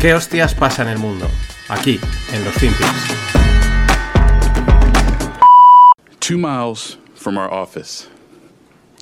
¿Qué 0.00 0.14
hostias 0.14 0.54
pasa 0.54 0.80
en 0.80 0.88
el 0.88 0.98
mundo? 0.98 1.26
Aquí, 1.68 2.00
en 2.32 2.42
los 2.42 2.54
Finpics. 2.54 3.10
Two 6.20 6.38
miles 6.38 6.96
from 7.14 7.36
our 7.36 7.52
office, 7.52 8.08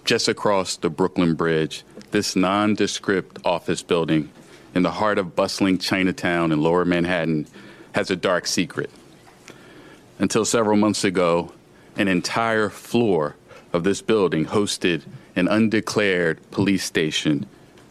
just 0.04 0.26
across 0.26 0.76
the 0.76 0.90
Brooklyn 0.90 1.37
Bridge, 1.37 1.84
this 2.11 2.34
nondescript 2.34 3.38
office 3.44 3.80
building 3.80 4.29
in 4.74 4.83
the 4.83 4.90
heart 4.90 5.19
of 5.19 5.37
bustling 5.37 5.79
Chinatown 5.79 6.51
in 6.51 6.61
lower 6.61 6.84
Manhattan 6.84 7.46
has 7.92 8.10
a 8.10 8.17
dark 8.17 8.49
secret. 8.49 8.90
Until 10.19 10.44
several 10.44 10.76
months 10.76 11.04
ago, 11.04 11.53
an 11.96 12.08
entire 12.08 12.69
floor 12.69 13.37
of 13.72 13.85
this 13.85 14.03
building 14.03 14.46
hosted 14.46 15.04
an 15.37 15.46
undeclared 15.46 16.41
police 16.51 16.83
station 16.83 17.46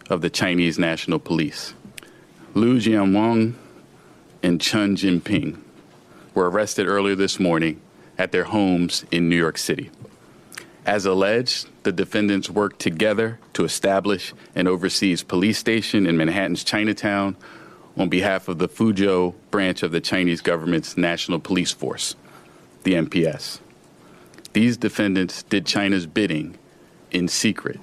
of 0.09 0.19
the 0.19 0.29
Chinese 0.29 0.77
National 0.77 1.19
Police. 1.19 1.73
Liu 2.53 2.79
Jianwang 2.79 3.53
and 4.41 4.59
Chen 4.59 4.95
Jinping 4.95 5.59
were 6.33 6.49
arrested 6.49 6.87
earlier 6.87 7.15
this 7.15 7.39
morning 7.39 7.81
at 8.17 8.31
their 8.31 8.45
homes 8.45 9.05
in 9.11 9.29
New 9.29 9.35
York 9.35 9.57
City. 9.57 9.91
As 10.85 11.05
alleged, 11.05 11.67
the 11.83 11.91
defendants 11.91 12.49
worked 12.49 12.79
together 12.79 13.39
to 13.53 13.65
establish 13.65 14.33
an 14.55 14.67
overseas 14.67 15.21
police 15.21 15.57
station 15.57 16.07
in 16.07 16.15
Manhattan's 16.15 16.63
Chinatown 16.63 17.35
on 17.97 18.09
behalf 18.09 18.47
of 18.47 18.57
the 18.57 18.69
Fuzhou 18.69 19.33
branch 19.51 19.83
of 19.83 19.91
the 19.91 20.01
Chinese 20.01 20.41
government's 20.41 20.97
National 20.97 21.39
Police 21.39 21.73
Force, 21.73 22.15
the 22.83 22.93
NPS. 22.93 23.59
These 24.53 24.77
defendants 24.77 25.43
did 25.43 25.65
China's 25.65 26.05
bidding 26.05 26.57
in 27.11 27.27
secret 27.27 27.79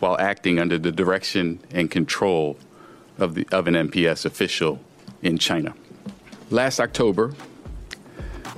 while 0.00 0.18
acting 0.18 0.58
under 0.58 0.78
the 0.78 0.92
direction 0.92 1.60
and 1.70 1.90
control 1.90 2.58
of, 3.22 3.34
the, 3.34 3.46
of 3.52 3.66
an 3.66 3.74
NPS 3.74 4.26
official 4.26 4.80
in 5.22 5.38
China. 5.38 5.74
Last 6.50 6.80
October, 6.80 7.32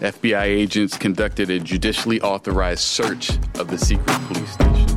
FBI 0.00 0.44
agents 0.44 0.98
conducted 0.98 1.50
a 1.50 1.60
judicially 1.60 2.20
authorized 2.20 2.80
search 2.80 3.30
of 3.58 3.68
the 3.68 3.78
secret 3.78 4.18
police 4.26 4.50
station. 4.50 4.94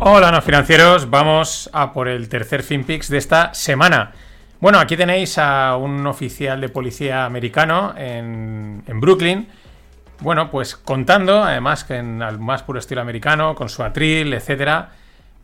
Hola, 0.00 0.30
no 0.30 0.40
financieros. 0.40 1.08
Vamos 1.08 1.70
a 1.72 1.92
por 1.92 2.08
el 2.08 2.28
tercer 2.28 2.62
FinPix 2.62 3.08
de 3.08 3.18
esta 3.18 3.54
semana. 3.54 4.12
Bueno, 4.60 4.78
aquí 4.78 4.96
tenéis 4.96 5.38
a 5.38 5.76
un 5.76 6.06
oficial 6.06 6.60
de 6.60 6.68
policía 6.68 7.24
americano 7.24 7.94
en, 7.96 8.82
en 8.86 9.00
Brooklyn. 9.00 9.48
Bueno, 10.20 10.50
pues 10.50 10.76
contando, 10.76 11.44
además 11.44 11.84
que 11.84 11.96
en 11.96 12.22
al 12.22 12.38
más 12.38 12.62
puro 12.62 12.78
estilo 12.78 13.00
americano, 13.00 13.54
con 13.54 13.68
su 13.68 13.82
atril, 13.82 14.32
etcétera, 14.32 14.90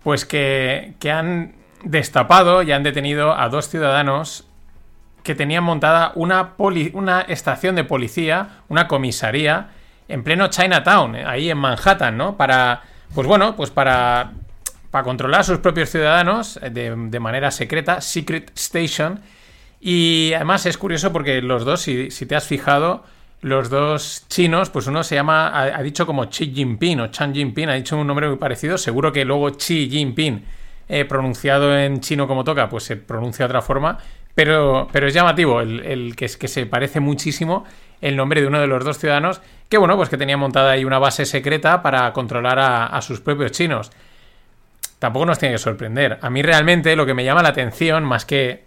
pues 0.03 0.25
que, 0.25 0.95
que 0.99 1.11
han 1.11 1.55
destapado 1.85 2.63
y 2.63 2.73
han 2.73 2.83
detenido 2.83 3.39
a 3.39 3.49
dos 3.49 3.69
ciudadanos 3.69 4.47
que 5.23 5.35
tenían 5.35 5.63
montada 5.63 6.13
una, 6.15 6.55
una 6.59 7.21
estación 7.21 7.77
de 7.77 7.85
policía, 7.85 8.61
una 8.69 8.89
comisaría, 8.89 9.69
en 10.09 10.25
pleno 10.25 10.49
Chinatown, 10.49 11.17
eh, 11.17 11.25
ahí 11.25 11.51
en 11.51 11.59
Manhattan, 11.59 12.17
¿no? 12.17 12.37
Para, 12.37 12.83
pues 13.15 13.27
bueno, 13.27 13.55
pues 13.55 13.71
para, 13.71 14.33
para 14.91 15.05
controlar 15.05 15.41
a 15.41 15.45
sus 15.45 15.59
propios 15.59 15.91
ciudadanos 15.91 16.59
eh, 16.61 16.71
de, 16.71 16.95
de 16.97 17.21
manera 17.21 17.51
secreta, 17.51 18.01
Secret 18.01 18.51
Station. 18.57 19.21
Y 19.81 20.33
además 20.35 20.67
es 20.67 20.77
curioso 20.77 21.13
porque 21.13 21.41
los 21.41 21.65
dos, 21.65 21.83
si, 21.83 22.11
si 22.11 22.27
te 22.27 22.37
has 22.37 22.47
fijado, 22.47 23.05
los 23.43 23.71
dos 23.71 24.25
chinos, 24.29 24.71
pues 24.71 24.87
uno 24.87 25.03
se 25.03 25.17
llama, 25.17 25.49
ha, 25.53 25.83
dicho 25.83 26.07
como 26.07 26.29
Xi 26.31 26.53
Jinping 26.55 27.01
o 27.01 27.07
Chan 27.09 27.35
Jinping, 27.35 27.69
ha 27.69 27.75
dicho 27.75 27.99
un 27.99 28.07
nombre 28.07 28.29
muy 28.29 28.37
parecido, 28.37 28.79
seguro 28.79 29.13
que 29.13 29.25
luego 29.25 29.51
Xi 29.51 29.91
Jinping, 29.91 30.45
eh, 30.89 31.05
pronunciado 31.05 31.77
en 31.77 32.01
chino 32.01 32.29
como 32.29 32.45
toca, 32.45 32.69
pues 32.69 32.85
se 32.85 32.97
pronuncia 32.97 33.45
de 33.45 33.51
otra 33.51 33.61
forma, 33.61 33.99
pero, 34.35 34.89
pero 34.93 35.09
es 35.09 35.15
llamativo 35.15 35.61
el, 35.61 36.15
que, 36.15 36.25
es, 36.25 36.37
que 36.37 36.47
se 36.47 36.67
parece 36.67 37.01
muchísimo 37.01 37.65
el 38.01 38.17
nombre 38.17 38.41
de 38.41 38.47
uno 38.47 38.61
de 38.61 38.69
los 38.69 38.85
dos 38.85 38.99
ciudadanos, 38.99 39.41
que 39.69 39.77
bueno, 39.77 39.97
pues 39.97 40.09
que 40.09 40.17
tenía 40.17 40.37
montada 40.37 40.71
ahí 40.71 40.85
una 40.85 41.01
base 41.01 41.27
secreta 41.27 41.83
para 41.83 42.13
controlar 42.13 42.59
a, 42.61 43.01
sus 43.03 43.21
propios 43.21 43.53
chinos. 43.53 43.91
Tampoco 45.01 45.27
nos 45.27 45.39
tiene 45.39 45.55
que 45.55 45.59
sorprender. 45.59 46.19
A 46.23 46.31
mí 46.31 46.43
realmente 46.43 46.95
lo 46.95 47.07
que 47.07 47.15
me 47.15 47.25
llama 47.25 47.43
la 47.43 47.51
atención, 47.51 48.05
más 48.05 48.25
que 48.25 48.65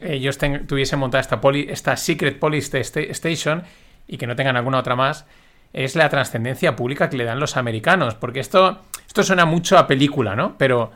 ellos 0.00 0.38
tuviesen 0.38 0.98
montada 0.98 1.20
esta, 1.20 1.40
esta 1.68 1.96
Secret 1.96 2.38
Police 2.38 2.80
sta- 2.80 3.00
Station 3.00 3.64
y 4.08 4.16
que 4.18 4.26
no 4.26 4.36
tengan 4.36 4.56
alguna 4.56 4.78
otra 4.78 4.96
más, 4.96 5.26
es 5.72 5.96
la 5.96 6.08
trascendencia 6.08 6.76
pública 6.76 7.10
que 7.10 7.16
le 7.16 7.24
dan 7.24 7.40
los 7.40 7.56
americanos. 7.56 8.14
Porque 8.14 8.40
esto, 8.40 8.80
esto 9.06 9.22
suena 9.22 9.44
mucho 9.44 9.76
a 9.78 9.86
película, 9.86 10.34
¿no? 10.36 10.54
Pero, 10.58 10.90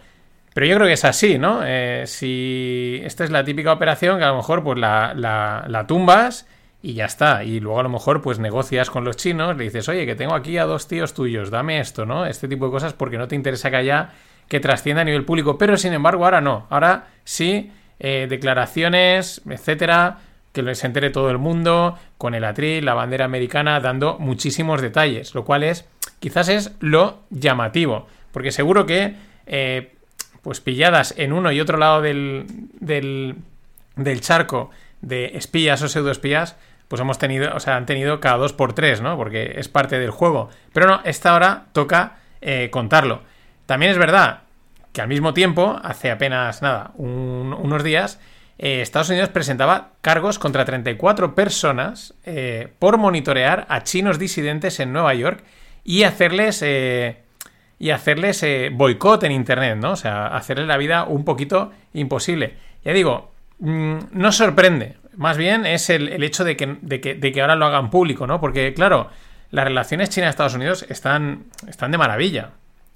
pero 0.54 0.66
yo 0.66 0.74
creo 0.76 0.86
que 0.86 0.94
es 0.94 1.04
así, 1.04 1.38
¿no? 1.38 1.60
Eh, 1.64 2.04
si 2.06 3.00
esta 3.04 3.24
es 3.24 3.30
la 3.30 3.44
típica 3.44 3.72
operación 3.72 4.18
que 4.18 4.24
a 4.24 4.28
lo 4.28 4.36
mejor 4.36 4.62
pues 4.62 4.78
la, 4.78 5.12
la- 5.14 5.86
tumbas 5.86 6.46
y 6.82 6.94
ya 6.94 7.04
está. 7.04 7.44
Y 7.44 7.60
luego 7.60 7.80
a 7.80 7.82
lo 7.82 7.88
mejor 7.90 8.22
pues 8.22 8.38
negocias 8.38 8.88
con 8.90 9.04
los 9.04 9.16
chinos, 9.16 9.56
le 9.56 9.64
dices, 9.64 9.88
oye, 9.88 10.06
que 10.06 10.14
tengo 10.14 10.34
aquí 10.34 10.56
a 10.56 10.64
dos 10.64 10.88
tíos 10.88 11.12
tuyos, 11.14 11.50
dame 11.50 11.78
esto, 11.80 12.06
¿no? 12.06 12.24
Este 12.26 12.48
tipo 12.48 12.64
de 12.66 12.70
cosas 12.72 12.94
porque 12.94 13.18
no 13.18 13.28
te 13.28 13.34
interesa 13.36 13.70
que 13.70 13.76
haya 13.76 14.10
que 14.48 14.60
trascienda 14.60 15.02
a 15.02 15.04
nivel 15.04 15.24
público. 15.24 15.58
Pero 15.58 15.76
sin 15.76 15.92
embargo 15.92 16.24
ahora 16.24 16.40
no. 16.40 16.66
Ahora 16.70 17.08
sí, 17.24 17.70
eh, 17.98 18.26
declaraciones, 18.30 19.42
etcétera, 19.48 20.18
que 20.52 20.74
se 20.74 20.86
entere 20.86 21.10
todo 21.10 21.30
el 21.30 21.38
mundo, 21.38 21.98
con 22.18 22.34
el 22.34 22.44
atril, 22.44 22.84
la 22.84 22.94
bandera 22.94 23.24
americana, 23.24 23.80
dando 23.80 24.18
muchísimos 24.18 24.80
detalles, 24.82 25.34
lo 25.34 25.44
cual 25.44 25.62
es, 25.62 25.86
quizás 26.18 26.48
es 26.48 26.72
lo 26.80 27.20
llamativo, 27.30 28.06
porque 28.32 28.50
seguro 28.50 28.86
que, 28.86 29.14
eh, 29.46 29.94
pues 30.42 30.60
pilladas 30.60 31.14
en 31.18 31.32
uno 31.32 31.52
y 31.52 31.60
otro 31.60 31.76
lado 31.78 32.00
del, 32.02 32.46
del, 32.80 33.36
del 33.96 34.20
charco 34.20 34.70
de 35.02 35.36
espías 35.36 35.82
o 35.82 35.88
pseudoespías, 35.88 36.56
pues 36.88 37.00
hemos 37.00 37.18
tenido, 37.18 37.54
o 37.54 37.60
sea, 37.60 37.76
han 37.76 37.86
tenido 37.86 38.18
cada 38.20 38.36
dos 38.38 38.52
por 38.52 38.72
tres, 38.72 39.00
¿no? 39.00 39.16
Porque 39.16 39.52
es 39.56 39.68
parte 39.68 39.98
del 40.00 40.10
juego. 40.10 40.48
Pero 40.72 40.88
no, 40.88 41.00
esta 41.04 41.34
hora 41.34 41.66
toca 41.72 42.16
eh, 42.40 42.68
contarlo. 42.72 43.22
También 43.66 43.92
es 43.92 43.98
verdad 43.98 44.40
que 44.92 45.00
al 45.00 45.06
mismo 45.06 45.32
tiempo, 45.32 45.78
hace 45.84 46.10
apenas 46.10 46.62
nada, 46.62 46.90
un- 46.96 47.54
unos 47.56 47.84
días, 47.84 48.18
eh, 48.62 48.82
Estados 48.82 49.08
Unidos 49.08 49.30
presentaba 49.30 49.92
cargos 50.02 50.38
contra 50.38 50.66
34 50.66 51.34
personas 51.34 52.12
eh, 52.26 52.68
por 52.78 52.98
monitorear 52.98 53.64
a 53.70 53.84
chinos 53.84 54.18
disidentes 54.18 54.80
en 54.80 54.92
Nueva 54.92 55.14
York 55.14 55.42
y 55.82 56.02
hacerles 56.02 56.60
eh, 56.60 57.22
y 57.78 57.88
hacerles 57.88 58.44
boicot 58.72 59.24
en 59.24 59.32
internet, 59.32 59.78
¿no? 59.80 59.92
O 59.92 59.96
sea, 59.96 60.26
hacerles 60.26 60.66
la 60.66 60.76
vida 60.76 61.04
un 61.04 61.24
poquito 61.24 61.72
imposible. 61.94 62.56
Ya 62.84 62.92
digo, 62.92 63.32
mm, 63.60 63.96
no 64.12 64.30
sorprende. 64.30 64.98
Más 65.16 65.38
bien 65.38 65.64
es 65.64 65.88
el, 65.88 66.10
el 66.10 66.22
hecho 66.22 66.44
de 66.44 66.58
que, 66.58 66.76
de, 66.82 67.00
que, 67.00 67.14
de 67.14 67.32
que 67.32 67.40
ahora 67.40 67.56
lo 67.56 67.64
hagan 67.64 67.88
público, 67.88 68.26
¿no? 68.26 68.42
Porque, 68.42 68.74
claro, 68.74 69.08
las 69.50 69.64
relaciones 69.64 70.10
China-Estados 70.10 70.54
Unidos 70.54 70.84
están, 70.90 71.44
están 71.66 71.92
de 71.92 71.96
maravilla. 71.96 72.50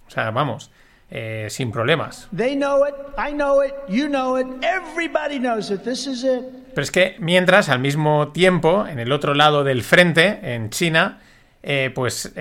O 0.07 0.11
sea, 0.11 0.31
vamos, 0.31 0.71
eh, 1.11 1.47
sin 1.51 1.71
problemas. 1.71 2.29
They 2.37 2.55
know 2.57 2.87
it. 2.87 2.95
I 3.19 3.33
know 3.33 3.63
it. 3.63 3.73
You 3.89 4.07
know 4.09 4.39
it. 4.39 4.47
Everybody 4.63 5.39
knows 5.39 5.71
it. 5.71 5.83
This 5.83 6.07
is 6.07 6.25
it. 6.25 6.43
Pero 6.75 6.83
es 6.83 6.91
que 6.91 7.17
mientras, 7.21 7.69
al 7.69 7.79
mismo 7.79 8.29
tiempo, 8.33 8.87
en 8.87 8.99
el 8.99 9.13
otro 9.13 9.35
lado 9.35 9.63
del 9.65 9.83
frente, 9.83 10.41
en 10.55 10.71
China, 10.71 11.21
eh, 11.63 11.91
pues 11.95 12.33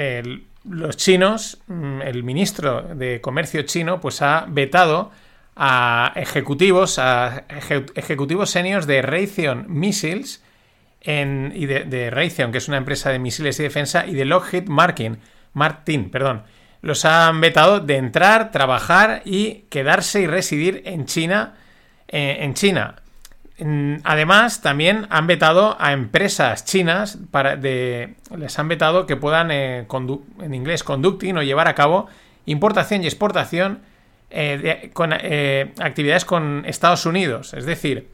los 0.68 0.97
chinos, 0.97 1.62
mm, 1.68 2.01
el 2.01 2.24
ministro 2.24 2.81
de 2.96 3.22
Comercio 3.22 3.62
chino, 3.63 4.00
pues 4.01 4.22
ha 4.22 4.46
vetado 4.50 5.12
a 5.56 6.13
ejecutivos, 6.16 6.97
a 6.97 7.45
eje- 7.47 7.85
ejecutivos 7.95 8.50
seniors 8.50 8.88
de 8.88 9.03
Raytheon 9.03 9.66
Missiles 9.68 10.41
en- 11.01 11.51
y 11.56 11.68
de, 11.68 11.84
de 11.84 12.09
Raytheon, 12.09 12.51
que 12.51 12.57
es 12.57 12.68
una 12.68 12.78
empresa 12.78 13.12
de 13.12 13.19
misiles 13.19 13.59
y 13.59 13.63
defensa, 13.63 14.07
y 14.07 14.16
de 14.16 14.25
Lockheed 14.25 14.68
Martin, 14.68 15.19
Martin, 15.54 16.09
perdón. 16.09 16.44
Los 16.83 17.06
han 17.06 17.39
vetado 17.39 17.80
de 17.80 17.95
entrar, 17.95 18.51
trabajar 18.51 19.21
y 19.24 19.63
quedarse 19.69 20.19
y 20.19 20.27
residir 20.27 20.81
en 20.83 21.06
China, 21.06 21.53
eh, 22.09 22.39
en 22.41 22.56
China. 22.56 22.95
Mm, 23.57 24.00
Además, 24.03 24.62
también 24.62 25.07
han 25.09 25.25
vetado 25.25 25.77
a 25.80 25.94
empresas 25.94 26.65
chinas 26.65 27.19
para 27.31 27.56
les 27.56 28.59
han 28.59 28.68
vetado 28.68 29.06
que 29.06 29.15
puedan 29.15 29.50
eh, 29.50 29.88
en 30.41 30.53
inglés 30.53 30.83
conducting 30.83 31.38
o 31.38 31.41
llevar 31.41 31.69
a 31.69 31.74
cabo 31.74 32.09
importación 32.45 33.01
y 33.01 33.06
exportación 33.06 33.80
eh, 34.30 34.89
con 34.91 35.13
actividades 35.13 36.25
con 36.25 36.65
Estados 36.65 37.06
Unidos. 37.06 37.53
Es 37.53 37.65
decir, 37.65 38.09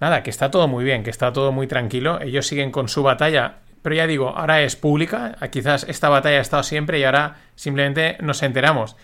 nada, 0.00 0.24
que 0.24 0.30
está 0.30 0.50
todo 0.50 0.66
muy 0.66 0.82
bien, 0.82 1.04
que 1.04 1.10
está 1.10 1.32
todo 1.32 1.52
muy 1.52 1.68
tranquilo. 1.68 2.20
Ellos 2.20 2.48
siguen 2.48 2.72
con 2.72 2.88
su 2.88 3.04
batalla, 3.04 3.58
pero 3.82 3.94
ya 3.94 4.06
digo, 4.06 4.28
ahora 4.30 4.62
es 4.62 4.76
pública. 4.76 5.36
Quizás 5.50 5.84
esta 5.88 6.08
batalla 6.08 6.38
ha 6.38 6.40
estado 6.40 6.62
siempre 6.62 6.98
y 6.98 7.04
ahora 7.04 7.36
simplemente 7.56 8.16
nos 8.20 8.42
enteramos. 8.42 8.96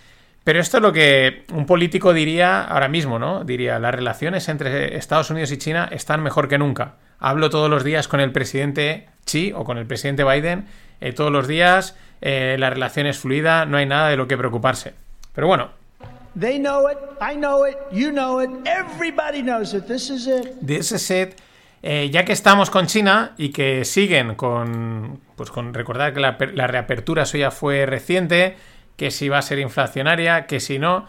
Pero 0.44 0.60
esto 0.60 0.78
es 0.78 0.82
lo 0.82 0.92
que 0.92 1.44
un 1.52 1.66
político 1.66 2.14
diría 2.14 2.62
ahora 2.62 2.88
mismo, 2.88 3.18
¿no? 3.18 3.44
Diría, 3.44 3.78
las 3.78 3.94
relaciones 3.94 4.48
entre 4.48 4.96
Estados 4.96 5.30
Unidos 5.30 5.52
y 5.52 5.58
China 5.58 5.88
están 5.92 6.22
mejor 6.22 6.48
que 6.48 6.56
nunca. 6.56 6.94
Hablo 7.18 7.50
todos 7.50 7.68
los 7.68 7.84
días 7.84 8.08
con 8.08 8.20
el 8.20 8.32
presidente 8.32 9.08
Xi 9.26 9.52
o 9.54 9.64
con 9.64 9.76
el 9.76 9.86
presidente 9.86 10.24
Biden, 10.24 10.66
eh, 11.00 11.12
todos 11.12 11.30
los 11.30 11.48
días, 11.48 11.96
eh, 12.20 12.56
la 12.58 12.70
relación 12.70 13.06
es 13.06 13.18
fluida, 13.18 13.66
no 13.66 13.76
hay 13.76 13.86
nada 13.86 14.08
de 14.08 14.16
lo 14.16 14.26
que 14.26 14.38
preocuparse. 14.38 14.94
Pero 15.34 15.48
bueno, 15.48 15.70
They 16.38 16.58
know 16.58 16.88
it, 16.88 16.98
I 17.20 17.34
know 17.34 17.66
it, 17.66 17.76
you 17.90 18.10
know 18.10 18.40
it, 18.40 18.50
everybody 18.64 19.42
knows 19.42 19.74
it. 19.74 19.86
This 19.86 20.08
is 20.08 20.26
it. 20.28 20.54
de 20.60 20.76
ese 20.76 20.98
set, 20.98 21.36
eh, 21.82 22.10
ya 22.10 22.24
que 22.24 22.32
estamos 22.32 22.70
con 22.70 22.86
China 22.86 23.32
y 23.36 23.50
que 23.50 23.84
siguen 23.84 24.34
con, 24.34 25.20
pues 25.36 25.50
con 25.50 25.74
recordar 25.74 26.12
que 26.14 26.20
la, 26.20 26.36
la 26.54 26.66
reapertura 26.66 27.24
suya 27.26 27.50
fue 27.50 27.86
reciente, 27.86 28.56
que 28.96 29.10
si 29.10 29.28
va 29.28 29.38
a 29.38 29.42
ser 29.42 29.58
inflacionaria, 29.58 30.46
que 30.46 30.60
si 30.60 30.78
no, 30.78 31.06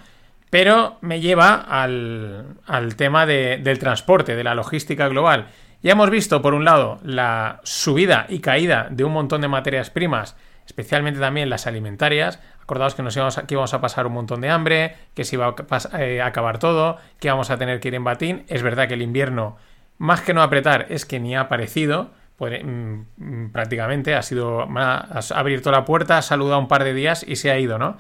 pero 0.50 0.98
me 1.02 1.20
lleva 1.22 1.54
al, 1.56 2.58
al 2.66 2.96
tema 2.96 3.26
de- 3.26 3.58
del 3.58 3.80
transporte, 3.80 4.36
de 4.36 4.44
la 4.44 4.56
logística 4.56 5.08
global. 5.08 5.48
Ya 5.82 5.94
hemos 5.94 6.10
visto, 6.10 6.42
por 6.42 6.54
un 6.54 6.66
lado, 6.66 7.00
la 7.04 7.62
subida 7.64 8.26
y 8.30 8.40
caída 8.40 8.88
de 8.92 9.04
un 9.06 9.14
montón 9.14 9.42
de 9.42 9.48
materias 9.48 9.90
primas, 9.90 10.36
especialmente 10.66 11.20
también 11.20 11.50
las 11.50 11.68
alimentarias. 11.68 12.40
Acordaos 12.62 12.96
que 12.96 13.02
nos 13.02 13.16
íbamos 13.16 13.38
a, 13.38 13.46
íbamos 13.48 13.74
a 13.74 13.82
pasar 13.82 14.06
un 14.06 14.14
montón 14.14 14.42
de 14.42 14.50
hambre, 14.50 14.96
que 15.16 15.24
se 15.24 15.36
iba 15.36 15.48
a 15.48 16.00
eh, 16.00 16.22
acabar 16.22 16.60
todo, 16.60 16.98
que 17.20 17.30
vamos 17.30 17.50
a 17.50 17.58
tener 17.58 17.80
que 17.80 17.88
ir 17.88 17.96
en 17.96 18.04
batín. 18.04 18.44
Es 18.50 18.62
verdad 18.62 18.88
que 18.88 18.96
el 18.96 19.02
invierno, 19.02 19.58
más 20.00 20.22
que 20.22 20.34
no 20.34 20.42
apretar, 20.42 20.88
es 20.90 21.06
que 21.06 21.20
ni 21.20 21.36
ha 21.36 21.42
aparecido. 21.42 22.12
Podre- 22.40 22.64
mm, 22.64 23.06
mm, 23.18 23.52
prácticamente 23.52 24.16
ha 24.16 24.24
sido 24.24 24.62
ha 24.78 25.20
abierto 25.36 25.72
la 25.72 25.86
puerta, 25.86 26.18
ha 26.18 26.22
saludado 26.24 26.60
un 26.60 26.68
par 26.68 26.84
de 26.84 26.94
días 26.94 27.24
y 27.28 27.36
se 27.36 27.52
ha 27.52 27.60
ido, 27.60 27.78
¿no? 27.78 27.98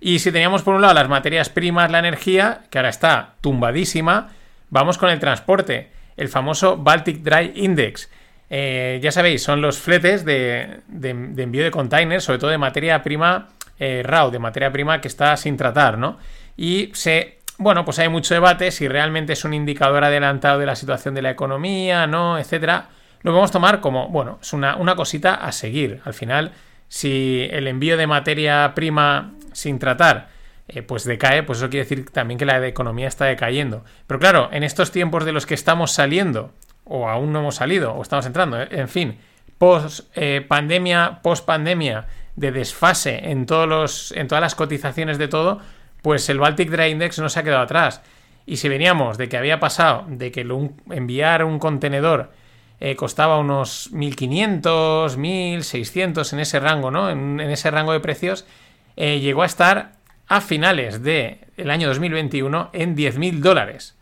Y 0.00 0.20
si 0.20 0.30
teníamos 0.32 0.62
por 0.62 0.74
un 0.74 0.82
lado 0.82 0.94
las 0.94 1.08
materias 1.08 1.48
primas, 1.48 1.90
la 1.90 1.98
energía, 1.98 2.62
que 2.70 2.78
ahora 2.78 2.90
está 2.90 3.34
tumbadísima, 3.40 4.28
vamos 4.70 4.96
con 4.96 5.10
el 5.10 5.18
transporte, 5.18 5.90
el 6.16 6.28
famoso 6.28 6.76
Baltic 6.76 7.22
Dry 7.22 7.52
Index. 7.56 8.10
Eh, 8.50 8.98
ya 9.02 9.12
sabéis, 9.12 9.42
son 9.42 9.60
los 9.60 9.78
fletes 9.78 10.24
de 10.24 10.80
envío 10.88 11.64
de 11.64 11.70
containers, 11.70 12.24
sobre 12.24 12.38
todo 12.38 12.50
de 12.50 12.58
materia 12.58 13.02
prima 13.02 13.48
eh, 13.78 14.02
raw, 14.04 14.30
de 14.30 14.38
materia 14.38 14.70
prima 14.70 15.00
que 15.00 15.08
está 15.08 15.36
sin 15.38 15.56
tratar, 15.56 15.96
¿no? 15.96 16.18
Y 16.56 16.90
se, 16.92 17.38
bueno, 17.60 17.84
pues 17.84 17.98
hay 17.98 18.08
mucho 18.08 18.32
debate 18.32 18.70
si 18.70 18.88
realmente 18.88 19.34
es 19.34 19.44
un 19.44 19.52
indicador 19.52 20.02
adelantado 20.02 20.58
de 20.58 20.66
la 20.66 20.74
situación 20.74 21.14
de 21.14 21.22
la 21.22 21.30
economía, 21.30 22.06
¿no? 22.06 22.38
Etcétera. 22.38 22.88
Lo 23.20 23.32
podemos 23.32 23.52
tomar 23.52 23.80
como, 23.80 24.08
bueno, 24.08 24.38
es 24.40 24.54
una, 24.54 24.76
una 24.76 24.96
cosita 24.96 25.34
a 25.34 25.52
seguir. 25.52 26.00
Al 26.06 26.14
final, 26.14 26.52
si 26.88 27.46
el 27.50 27.68
envío 27.68 27.98
de 27.98 28.06
materia 28.06 28.72
prima 28.74 29.34
sin 29.52 29.78
tratar 29.78 30.28
eh, 30.68 30.82
pues 30.82 31.04
decae, 31.04 31.42
pues 31.42 31.58
eso 31.58 31.68
quiere 31.68 31.84
decir 31.84 32.08
también 32.10 32.38
que 32.38 32.46
la 32.46 32.66
economía 32.66 33.08
está 33.08 33.26
decayendo. 33.26 33.84
Pero 34.06 34.18
claro, 34.20 34.48
en 34.52 34.62
estos 34.62 34.90
tiempos 34.90 35.26
de 35.26 35.32
los 35.32 35.44
que 35.44 35.54
estamos 35.54 35.92
saliendo, 35.92 36.52
o 36.84 37.08
aún 37.08 37.32
no 37.32 37.40
hemos 37.40 37.56
salido, 37.56 37.92
o 37.92 38.00
estamos 38.00 38.24
entrando, 38.24 38.58
eh, 38.58 38.68
en 38.70 38.88
fin, 38.88 39.18
post 39.58 40.08
eh, 40.14 40.44
pandemia, 40.48 41.20
post 41.22 41.44
pandemia, 41.44 42.06
de 42.36 42.52
desfase 42.52 43.30
en, 43.30 43.44
todos 43.44 43.68
los, 43.68 44.12
en 44.12 44.28
todas 44.28 44.40
las 44.40 44.54
cotizaciones 44.54 45.18
de 45.18 45.28
todo, 45.28 45.60
pues 46.02 46.28
el 46.28 46.38
Baltic 46.38 46.70
Dry 46.70 46.90
Index 46.90 47.18
no 47.18 47.28
se 47.28 47.40
ha 47.40 47.42
quedado 47.42 47.62
atrás. 47.62 48.02
Y 48.46 48.56
si 48.56 48.68
veníamos 48.68 49.18
de 49.18 49.28
que 49.28 49.36
había 49.36 49.60
pasado 49.60 50.04
de 50.08 50.32
que 50.32 50.46
enviar 50.90 51.44
un 51.44 51.58
contenedor 51.58 52.30
eh, 52.80 52.96
costaba 52.96 53.38
unos 53.38 53.92
1.500, 53.92 55.16
1.600 55.18 56.32
en 56.32 56.40
ese 56.40 56.60
rango, 56.60 56.90
¿no? 56.90 57.10
En, 57.10 57.38
ese 57.40 57.70
rango 57.70 57.92
de 57.92 58.00
precios, 58.00 58.46
eh, 58.96 59.20
llegó 59.20 59.42
a 59.42 59.46
estar 59.46 59.92
a 60.26 60.40
finales 60.40 61.02
del 61.02 61.70
año 61.70 61.88
2021 61.88 62.70
en 62.72 62.96
10.000 62.96 63.40
dólares. 63.40 63.98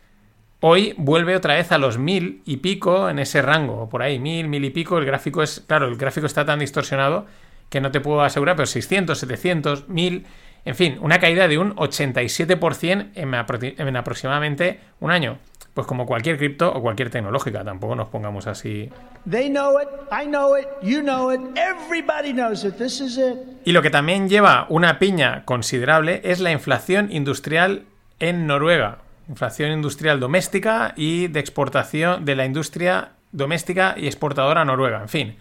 Hoy 0.61 0.93
vuelve 0.97 1.35
otra 1.35 1.55
vez 1.55 1.73
a 1.73 1.77
los 1.77 1.99
1.000 1.99 2.41
y 2.45 2.57
pico 2.57 3.09
en 3.09 3.19
ese 3.19 3.41
rango, 3.41 3.89
por 3.89 4.01
ahí, 4.01 4.17
1.000, 4.17 4.47
1.000 4.47 4.65
y 4.65 4.69
pico. 4.69 4.97
El 4.97 5.05
gráfico 5.05 5.43
es, 5.43 5.61
claro, 5.67 5.87
el 5.87 5.97
gráfico 5.97 6.25
está 6.25 6.45
tan 6.45 6.59
distorsionado 6.59 7.25
que 7.69 7.81
no 7.81 7.91
te 7.91 7.99
puedo 7.99 8.21
asegurar, 8.21 8.55
pero 8.55 8.65
600, 8.65 9.17
700, 9.17 9.89
1.000, 9.89 10.23
en 10.69 10.75
fin, 10.75 10.97
una 11.01 11.19
caída 11.19 11.47
de 11.47 11.57
un 11.57 11.75
87% 11.75 13.09
en, 13.15 13.31
apro- 13.31 13.73
en 13.77 13.95
aproximadamente 13.97 14.79
un 14.99 15.11
año. 15.11 15.39
Pues 15.73 15.87
como 15.87 16.05
cualquier 16.05 16.37
cripto 16.37 16.71
o 16.71 16.81
cualquier 16.81 17.09
tecnológica, 17.09 17.63
tampoco 17.63 17.95
nos 17.95 18.09
pongamos 18.09 18.47
así 18.47 18.89
They 19.29 19.49
know 19.49 19.79
it, 19.79 19.87
I 20.11 20.25
know 20.25 20.57
it, 20.57 20.65
you 20.81 21.01
know 21.01 21.31
it, 21.31 21.39
everybody 21.55 22.33
knows 22.33 22.63
it. 22.65 22.75
This 22.75 22.99
is 23.01 23.17
it. 23.17 23.37
Y 23.65 23.71
lo 23.71 23.81
que 23.81 23.89
también 23.89 24.29
lleva 24.29 24.65
una 24.69 24.99
piña 24.99 25.43
considerable 25.45 26.21
es 26.23 26.39
la 26.39 26.51
inflación 26.51 27.11
industrial 27.11 27.83
en 28.19 28.45
Noruega. 28.47 28.99
Inflación 29.29 29.71
industrial 29.71 30.19
doméstica 30.19 30.93
y 30.97 31.27
de 31.27 31.39
exportación 31.39 32.25
de 32.25 32.35
la 32.35 32.45
industria 32.45 33.09
doméstica 33.31 33.93
y 33.97 34.07
exportadora 34.07 34.65
noruega. 34.65 35.01
En 35.01 35.09
fin, 35.09 35.35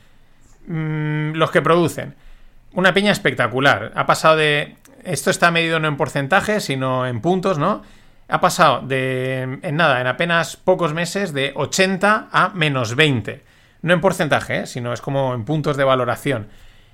mm, 0.66 1.32
los 1.36 1.50
que 1.50 1.62
producen. 1.62 2.14
Una 2.75 2.92
piña 2.94 3.12
espectacular. 3.12 3.92
Ha 3.94 4.06
pasado 4.06 4.36
de... 4.36 4.76
Esto 5.05 5.31
está 5.31 5.50
medido 5.50 5.79
no 5.81 5.89
en 5.89 5.97
porcentajes, 5.97 6.65
sino 6.65 7.06
en 7.06 7.21
puntos, 7.21 7.59
¿no? 7.59 7.83
Ha 8.29 8.41
pasado 8.41 8.83
de... 8.83 9.59
En 9.62 9.77
nada, 9.77 10.00
en 10.00 10.06
apenas 10.06 10.56
pocos 10.56 10.93
meses, 10.93 11.33
de 11.33 11.53
80 11.55 12.29
a 12.31 12.49
menos 12.50 12.95
20. 12.95 13.43
No 13.83 13.95
en 13.95 14.00
porcentaje, 14.00 14.61
¿eh? 14.61 14.67
sino 14.67 14.93
es 14.93 15.00
como 15.00 15.35
en 15.35 15.45
puntos 15.45 15.77
de 15.77 15.85
valoración. 15.85 16.49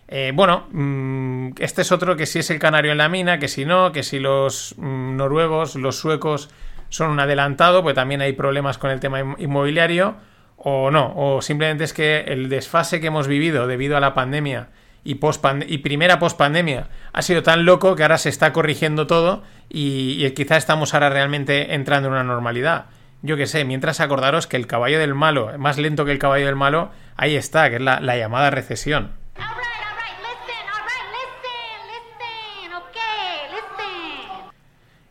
Eh, 0.06 0.32
bueno, 0.34 0.66
mm, 0.70 1.52
este 1.58 1.82
es 1.82 1.90
otro 1.92 2.14
que 2.16 2.26
si 2.26 2.40
es 2.40 2.50
el 2.50 2.58
canario 2.58 2.92
en 2.92 2.98
la 2.98 3.08
mina, 3.08 3.38
que 3.38 3.48
si 3.48 3.64
no, 3.64 3.90
que 3.90 4.02
si 4.02 4.18
los 4.20 4.74
mm, 4.76 5.16
noruegos, 5.16 5.76
los 5.76 5.98
suecos 5.98 6.50
son 6.90 7.10
un 7.10 7.20
adelantado, 7.20 7.82
pues 7.82 7.94
también 7.94 8.20
hay 8.20 8.34
problemas 8.34 8.78
con 8.78 8.90
el 8.90 9.00
tema 9.00 9.20
inmo- 9.20 9.36
inmobiliario, 9.38 10.16
o 10.56 10.90
no, 10.90 11.12
o 11.16 11.42
simplemente 11.42 11.84
es 11.84 11.92
que 11.92 12.20
el 12.28 12.48
desfase 12.48 13.00
que 13.00 13.08
hemos 13.08 13.26
vivido 13.26 13.66
debido 13.66 13.96
a 13.96 14.00
la 14.00 14.14
pandemia 14.14 14.68
y, 15.04 15.16
post 15.16 15.44
y 15.66 15.78
primera 15.78 16.18
post-pandemia 16.18 16.88
ha 17.12 17.22
sido 17.22 17.42
tan 17.42 17.64
loco 17.64 17.94
que 17.94 18.02
ahora 18.02 18.18
se 18.18 18.30
está 18.30 18.52
corrigiendo 18.52 19.06
todo 19.06 19.42
y, 19.68 20.24
y 20.24 20.30
quizá 20.32 20.56
estamos 20.56 20.94
ahora 20.94 21.10
realmente 21.10 21.74
entrando 21.74 22.08
en 22.08 22.14
una 22.14 22.24
normalidad. 22.24 22.86
Yo 23.22 23.36
qué 23.36 23.46
sé, 23.46 23.64
mientras 23.64 24.00
acordaros 24.00 24.46
que 24.46 24.56
el 24.56 24.66
caballo 24.66 24.98
del 24.98 25.14
malo, 25.14 25.52
más 25.58 25.78
lento 25.78 26.04
que 26.04 26.12
el 26.12 26.18
caballo 26.18 26.46
del 26.46 26.56
malo, 26.56 26.90
ahí 27.16 27.36
está, 27.36 27.70
que 27.70 27.76
es 27.76 27.82
la, 27.82 28.00
la 28.00 28.16
llamada 28.16 28.50
recesión. 28.50 29.12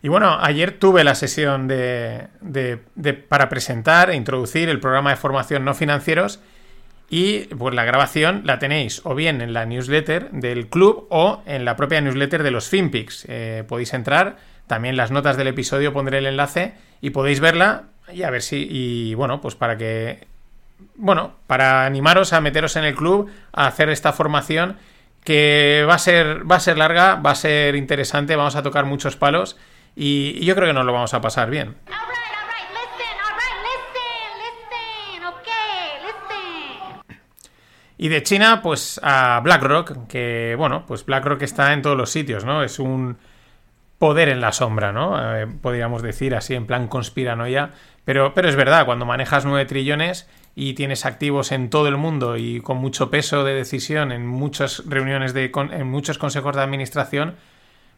Y 0.01 0.09
bueno, 0.09 0.37
ayer 0.41 0.77
tuve 0.77 1.03
la 1.05 1.15
sesión 1.15 1.67
de, 1.69 2.27
de- 2.41 2.79
de- 2.95 3.13
para 3.13 3.47
presentar 3.47 4.09
e 4.09 4.15
introducir 4.15 4.67
el 4.67 4.81
programa 4.81 5.11
de 5.11 5.15
formación 5.15 5.63
no 5.63 5.73
financieros 5.73 6.41
y 7.13 7.41
pues 7.41 7.75
la 7.75 7.85
grabación 7.85 8.41
la 8.43 8.57
tenéis 8.57 9.01
o 9.03 9.13
bien 9.13 9.41
en 9.41 9.53
la 9.53 9.67
newsletter 9.67 10.31
del 10.31 10.67
club 10.67 11.05
o 11.11 11.43
en 11.45 11.63
la 11.63 11.75
propia 11.75 12.01
newsletter 12.01 12.41
de 12.41 12.49
los 12.49 12.69
FinPix. 12.69 13.25
Eh, 13.29 13.63
podéis 13.67 13.93
entrar, 13.93 14.37
también 14.65 14.97
las 14.97 15.11
notas 15.11 15.37
del 15.37 15.45
episodio 15.45 15.93
pondré 15.93 16.17
el 16.17 16.25
enlace 16.25 16.73
y 17.01 17.11
podéis 17.11 17.39
verla 17.39 17.83
y 18.11 18.23
a 18.23 18.31
ver 18.31 18.41
si, 18.41 18.67
y 18.67 19.13
bueno, 19.13 19.41
pues 19.41 19.53
para 19.53 19.77
que, 19.77 20.25
bueno, 20.95 21.35
para 21.45 21.85
animaros 21.85 22.33
a 22.33 22.41
meteros 22.41 22.77
en 22.77 22.83
el 22.83 22.95
club, 22.95 23.29
a 23.51 23.67
hacer 23.67 23.89
esta 23.89 24.11
formación 24.11 24.77
que 25.23 25.85
va 25.87 25.93
a 25.93 25.99
ser, 25.99 26.49
va 26.51 26.55
a 26.55 26.61
ser 26.61 26.79
larga, 26.79 27.13
va 27.17 27.29
a 27.29 27.35
ser 27.35 27.75
interesante, 27.75 28.35
vamos 28.35 28.55
a 28.55 28.63
tocar 28.63 28.85
muchos 28.85 29.17
palos 29.17 29.55
y, 29.95 30.35
y 30.39 30.45
yo 30.45 30.55
creo 30.55 30.67
que 30.67 30.73
nos 30.73 30.83
lo 30.83 30.93
vamos 30.93 31.13
a 31.13 31.21
pasar 31.21 31.51
bien. 31.51 31.75
Y 38.03 38.09
de 38.09 38.21
China, 38.21 38.59
pues 38.61 38.99
a 39.01 39.39
BlackRock, 39.41 40.07
que 40.07 40.55
bueno, 40.57 40.83
pues 40.85 41.05
BlackRock 41.05 41.41
está 41.43 41.71
en 41.71 41.81
todos 41.81 41.95
los 41.95 42.09
sitios, 42.09 42.43
¿no? 42.43 42.61
Es 42.61 42.79
un 42.79 43.15
poder 43.97 44.27
en 44.27 44.41
la 44.41 44.51
sombra, 44.51 44.91
¿no? 44.91 45.37
Eh, 45.37 45.47
podríamos 45.47 46.01
decir 46.01 46.35
así, 46.35 46.53
en 46.53 46.67
plan 46.67 46.89
conspiranoia. 46.89 47.69
Pero, 48.03 48.33
pero 48.33 48.49
es 48.49 48.57
verdad, 48.57 48.85
cuando 48.85 49.05
manejas 49.05 49.45
9 49.45 49.63
trillones 49.67 50.27
y 50.53 50.73
tienes 50.73 51.05
activos 51.05 51.53
en 51.53 51.69
todo 51.69 51.87
el 51.87 51.95
mundo 51.95 52.35
y 52.35 52.59
con 52.59 52.75
mucho 52.75 53.09
peso 53.09 53.45
de 53.45 53.53
decisión 53.53 54.11
en 54.11 54.27
muchas 54.27 54.83
reuniones 54.85 55.33
de 55.33 55.49
en 55.71 55.87
muchos 55.87 56.17
consejos 56.17 56.57
de 56.57 56.61
administración, 56.61 57.35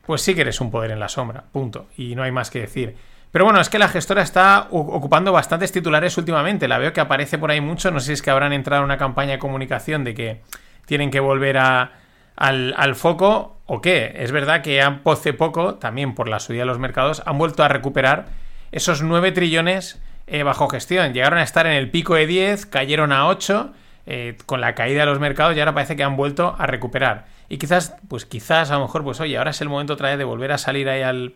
pues 0.06 0.22
sí 0.22 0.36
que 0.36 0.42
eres 0.42 0.62
un 0.62 0.70
poder 0.70 0.92
en 0.92 1.00
la 1.00 1.10
sombra, 1.10 1.46
punto. 1.52 1.88
Y 1.98 2.14
no 2.14 2.22
hay 2.22 2.32
más 2.32 2.52
que 2.52 2.60
decir. 2.60 2.96
Pero 3.36 3.44
bueno, 3.44 3.60
es 3.60 3.68
que 3.68 3.80
la 3.80 3.90
gestora 3.90 4.22
está 4.22 4.68
ocupando 4.72 5.34
bastantes 5.34 5.70
titulares 5.74 6.18
últimamente. 6.18 6.70
La 6.70 6.78
veo 6.78 6.94
que 6.94 7.02
aparece 7.02 7.38
por 7.38 7.52
ahí 7.52 7.60
mucho. 7.60 7.92
No 7.92 8.00
sé 8.00 8.06
si 8.06 8.14
es 8.14 8.22
que 8.22 8.32
habrán 8.32 8.54
entrado 8.54 8.82
en 8.82 8.86
una 8.86 8.98
campaña 8.98 9.34
de 9.34 9.40
comunicación 9.40 10.06
de 10.06 10.14
que 10.14 10.42
tienen 10.86 11.12
que 11.12 11.20
volver 11.20 11.58
a, 11.58 11.92
al, 12.38 12.74
al 12.78 12.96
foco 12.96 13.58
o 13.66 13.82
qué. 13.82 14.14
Es 14.20 14.32
verdad 14.32 14.62
que 14.62 14.82
han, 14.82 15.02
hace 15.04 15.34
poco, 15.34 15.76
también 15.76 16.16
por 16.16 16.30
la 16.30 16.40
subida 16.40 16.62
de 16.62 16.68
los 16.68 16.80
mercados, 16.80 17.24
han 17.26 17.38
vuelto 17.38 17.62
a 17.66 17.68
recuperar 17.68 18.28
esos 18.72 19.02
9 19.02 19.34
trillones 19.34 20.02
eh, 20.28 20.44
bajo 20.44 20.70
gestión. 20.70 21.14
Llegaron 21.14 21.40
a 21.40 21.44
estar 21.44 21.68
en 21.68 21.74
el 21.74 21.92
pico 21.92 22.16
de 22.16 22.28
10, 22.28 22.66
cayeron 22.68 23.12
a 23.12 23.28
8 23.28 23.74
eh, 24.06 24.38
con 24.46 24.62
la 24.62 24.76
caída 24.76 25.02
de 25.02 25.08
los 25.08 25.20
mercados 25.20 25.58
y 25.58 25.60
ahora 25.60 25.74
parece 25.74 25.98
que 25.98 26.04
han 26.04 26.16
vuelto 26.16 26.56
a 26.58 26.68
recuperar. 26.68 27.26
Y 27.50 27.58
quizás, 27.58 27.98
pues 28.08 28.26
quizás 28.26 28.72
a 28.72 28.76
lo 28.76 28.84
mejor, 28.84 29.04
pues 29.04 29.20
oye, 29.20 29.38
ahora 29.38 29.52
es 29.52 29.60
el 29.60 29.68
momento 29.68 29.92
otra 29.92 30.16
de 30.16 30.24
volver 30.24 30.54
a 30.54 30.58
salir 30.58 30.88
ahí 30.88 31.02
al, 31.02 31.34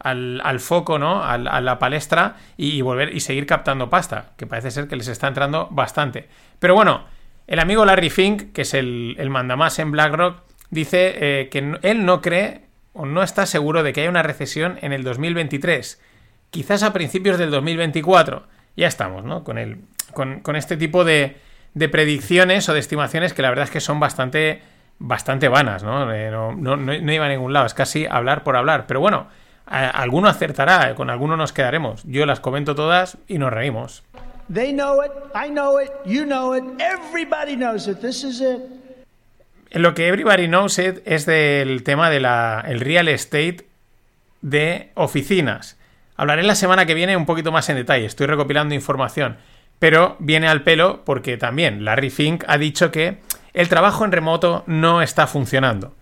al, 0.00 0.40
al 0.44 0.60
foco, 0.60 0.98
¿no? 0.98 1.22
Al- 1.22 1.46
a 1.48 1.60
la 1.60 1.78
palestra 1.78 2.36
y, 2.56 2.80
volver 2.82 3.14
y 3.14 3.20
seguir 3.20 3.46
captando 3.46 3.88
pasta, 3.90 4.32
que 4.36 4.46
parece 4.46 4.70
ser 4.70 4.88
que 4.88 4.96
les 4.96 5.08
está 5.08 5.28
entrando 5.28 5.68
bastante. 5.70 6.28
Pero 6.58 6.74
bueno, 6.74 7.04
el 7.46 7.58
amigo 7.58 7.84
Larry 7.84 8.10
Fink, 8.10 8.52
que 8.52 8.62
es 8.62 8.74
el, 8.74 9.14
el 9.18 9.30
mandamás 9.30 9.78
en 9.78 9.92
BlackRock, 9.92 10.42
dice 10.70 11.14
eh, 11.40 11.48
que 11.50 11.62
no- 11.62 11.78
él 11.82 12.04
no 12.04 12.20
cree 12.20 12.62
o 12.92 13.06
no 13.06 13.22
está 13.22 13.46
seguro 13.46 13.82
de 13.82 13.92
que 13.92 14.00
haya 14.00 14.10
una 14.10 14.22
recesión 14.22 14.78
en 14.82 14.92
el 14.92 15.04
2023. 15.04 16.00
Quizás 16.50 16.82
a 16.82 16.92
principios 16.92 17.38
del 17.38 17.50
2024. 17.50 18.44
Ya 18.76 18.86
estamos, 18.88 19.24
¿no? 19.24 19.44
Con, 19.44 19.58
el, 19.58 19.78
con, 20.12 20.40
con 20.40 20.56
este 20.56 20.76
tipo 20.76 21.04
de, 21.04 21.36
de 21.74 21.88
predicciones 21.88 22.68
o 22.68 22.72
de 22.74 22.80
estimaciones 22.80 23.34
que 23.34 23.42
la 23.42 23.50
verdad 23.50 23.64
es 23.64 23.70
que 23.70 23.80
son 23.80 24.00
bastante, 24.00 24.62
bastante 24.98 25.48
vanas, 25.48 25.82
¿no? 25.82 26.12
Eh, 26.12 26.30
no, 26.30 26.52
no, 26.56 26.76
no 26.76 27.12
iba 27.12 27.26
a 27.26 27.28
ningún 27.28 27.52
lado, 27.52 27.66
es 27.66 27.74
casi 27.74 28.06
hablar 28.06 28.42
por 28.42 28.56
hablar. 28.56 28.86
Pero 28.86 29.00
bueno, 29.00 29.28
alguno 29.70 30.28
acertará, 30.28 30.94
con 30.94 31.08
alguno 31.08 31.36
nos 31.36 31.52
quedaremos. 31.52 32.02
Yo 32.04 32.26
las 32.26 32.40
comento 32.40 32.74
todas 32.74 33.16
y 33.28 33.38
nos 33.38 33.52
reímos. 33.52 34.02
They 34.52 34.72
know 34.72 35.02
it, 35.02 35.12
I 35.34 35.48
know 35.48 35.80
it, 35.80 35.90
you 36.04 36.24
know 36.24 36.54
it, 36.56 36.64
everybody 36.80 37.56
knows 37.56 37.86
it. 37.86 38.00
This 38.00 38.24
is 38.24 38.40
it. 38.40 38.80
En 39.70 39.82
lo 39.82 39.94
que 39.94 40.08
Everybody 40.08 40.48
Knows 40.48 40.78
It 40.80 40.98
es 41.04 41.26
del 41.26 41.84
tema 41.84 42.10
del 42.10 42.24
el 42.24 42.80
real 42.80 43.06
estate 43.06 43.68
de 44.40 44.90
oficinas. 44.94 45.78
Hablaré 46.16 46.42
la 46.42 46.56
semana 46.56 46.86
que 46.86 46.94
viene 46.94 47.16
un 47.16 47.24
poquito 47.24 47.52
más 47.52 47.68
en 47.68 47.76
detalle, 47.76 48.04
estoy 48.04 48.26
recopilando 48.26 48.74
información, 48.74 49.36
pero 49.78 50.16
viene 50.18 50.48
al 50.48 50.62
pelo 50.62 51.04
porque 51.04 51.36
también 51.36 51.84
Larry 51.84 52.10
Fink 52.10 52.44
ha 52.48 52.58
dicho 52.58 52.90
que 52.90 53.18
el 53.54 53.68
trabajo 53.68 54.04
en 54.04 54.12
remoto 54.12 54.64
no 54.66 55.02
está 55.02 55.28
funcionando. 55.28 55.94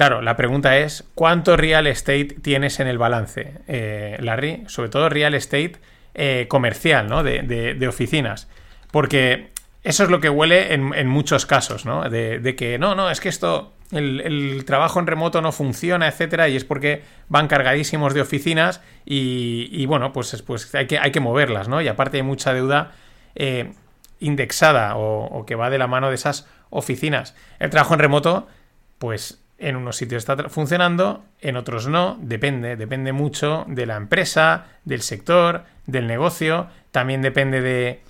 Claro, 0.00 0.22
la 0.22 0.34
pregunta 0.34 0.78
es, 0.78 1.04
¿cuánto 1.14 1.58
real 1.58 1.86
estate 1.86 2.24
tienes 2.40 2.80
en 2.80 2.86
el 2.86 2.96
balance, 2.96 3.58
eh, 3.68 4.16
Larry? 4.20 4.64
Sobre 4.66 4.88
todo 4.88 5.10
real 5.10 5.34
estate 5.34 5.72
eh, 6.14 6.46
comercial, 6.48 7.06
¿no? 7.06 7.22
De, 7.22 7.86
oficinas. 7.86 8.48
Porque 8.92 9.50
eso 9.84 10.04
es 10.04 10.08
lo 10.08 10.20
que 10.20 10.30
huele 10.30 10.72
en, 10.72 11.06
muchos 11.06 11.44
casos, 11.44 11.84
¿no? 11.84 12.08
De, 12.08 12.54
que 12.56 12.78
no, 12.78 12.94
no, 12.94 13.10
es 13.10 13.20
que 13.20 13.28
esto, 13.28 13.74
el, 13.92 14.64
trabajo 14.64 15.00
en 15.00 15.06
remoto 15.06 15.42
no 15.42 15.52
funciona, 15.52 16.08
etcétera, 16.08 16.48
y 16.48 16.56
es 16.56 16.64
porque 16.64 17.02
van 17.28 17.46
cargadísimos 17.46 18.14
de 18.14 18.22
oficinas 18.22 18.80
y, 19.04 19.84
bueno, 19.84 20.14
pues, 20.14 20.32
es- 20.32 20.40
pues 20.40 20.74
hay, 20.74 20.86
que, 20.86 20.98
hay 20.98 21.12
que 21.12 21.20
moverlas, 21.20 21.68
¿no? 21.68 21.82
Y 21.82 21.88
aparte 21.88 22.16
hay 22.16 22.22
mucha 22.22 22.54
deuda 22.54 22.92
eh, 23.34 23.74
indexada 24.18 24.96
o 24.96 25.44
que 25.44 25.56
va 25.56 25.68
de 25.68 25.76
la 25.76 25.88
mano 25.88 26.08
de 26.08 26.14
esas 26.14 26.48
oficinas. 26.70 27.36
El 27.58 27.68
trabajo 27.68 27.92
en 27.92 28.00
remoto, 28.00 28.48
pues 28.96 29.40
en 29.60 29.76
unos 29.76 29.96
sitios 29.96 30.26
está 30.26 30.48
funcionando, 30.48 31.22
en 31.40 31.56
otros 31.56 31.86
no, 31.86 32.18
depende, 32.20 32.76
depende 32.76 33.12
mucho 33.12 33.64
de 33.68 33.86
la 33.86 33.96
empresa, 33.96 34.66
del 34.84 35.02
sector, 35.02 35.64
del 35.86 36.06
negocio, 36.06 36.68
también 36.90 37.20
depende 37.20 37.60
de, 37.60 38.00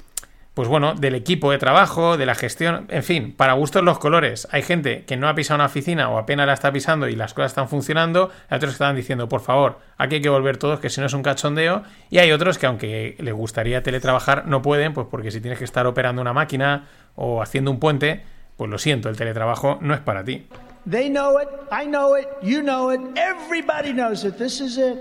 pues 0.54 0.68
bueno, 0.68 0.94
del 0.94 1.16
equipo 1.16 1.50
de 1.50 1.58
trabajo, 1.58 2.16
de 2.16 2.24
la 2.24 2.36
gestión, 2.36 2.86
en 2.88 3.02
fin, 3.02 3.34
para 3.36 3.54
gustos 3.54 3.82
los 3.82 3.98
colores. 3.98 4.46
Hay 4.52 4.62
gente 4.62 5.04
que 5.04 5.16
no 5.16 5.28
ha 5.28 5.34
pisado 5.34 5.56
una 5.56 5.66
oficina 5.66 6.08
o 6.08 6.18
apenas 6.18 6.46
la 6.46 6.52
está 6.52 6.70
pisando 6.70 7.08
y 7.08 7.16
las 7.16 7.34
cosas 7.34 7.50
están 7.50 7.68
funcionando, 7.68 8.30
hay 8.48 8.56
otros 8.56 8.70
que 8.70 8.74
están 8.74 8.94
diciendo, 8.94 9.28
por 9.28 9.40
favor, 9.40 9.80
aquí 9.98 10.16
hay 10.16 10.22
que 10.22 10.28
volver 10.28 10.56
todos, 10.56 10.78
que 10.78 10.88
si 10.88 11.00
no 11.00 11.08
es 11.08 11.14
un 11.14 11.22
cachondeo, 11.22 11.82
y 12.10 12.18
hay 12.18 12.30
otros 12.30 12.58
que 12.58 12.66
aunque 12.66 13.16
les 13.18 13.34
gustaría 13.34 13.82
teletrabajar, 13.82 14.46
no 14.46 14.62
pueden, 14.62 14.94
pues 14.94 15.08
porque 15.10 15.32
si 15.32 15.40
tienes 15.40 15.58
que 15.58 15.64
estar 15.64 15.86
operando 15.88 16.22
una 16.22 16.32
máquina 16.32 16.86
o 17.16 17.42
haciendo 17.42 17.72
un 17.72 17.80
puente, 17.80 18.22
pues 18.56 18.70
lo 18.70 18.78
siento, 18.78 19.08
el 19.08 19.16
teletrabajo 19.16 19.78
no 19.80 19.94
es 19.94 20.00
para 20.00 20.22
ti. 20.22 20.46
They 20.88 21.08
know 21.08 21.40
it, 21.40 21.48
I 21.70 21.86
know 21.86 22.16
it, 22.16 22.26
you 22.42 22.62
know 22.62 22.92
it, 22.92 23.00
everybody 23.16 23.92
knows 23.92 24.24
it. 24.24 24.36
This 24.36 24.60
is 24.60 24.78
it. 24.78 24.96